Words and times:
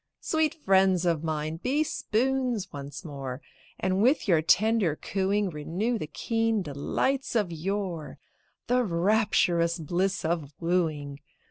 Sweet 0.19 0.55
friends 0.55 1.05
of 1.05 1.23
mine, 1.23 1.57
be 1.57 1.83
spoons 1.83 2.73
once 2.73 3.05
more, 3.05 3.39
And 3.79 4.01
with 4.01 4.27
your 4.27 4.41
tender 4.41 4.95
cooing 4.95 5.51
Renew 5.51 5.99
the 5.99 6.07
keen 6.07 6.63
delights 6.63 7.35
of 7.35 7.51
yore 7.51 8.17
The 8.65 8.83
rapturous 8.83 9.77
bliss 9.77 10.25
of 10.25 10.55
wooing. 10.59 11.19